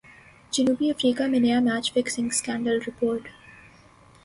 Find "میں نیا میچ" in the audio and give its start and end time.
1.23-1.91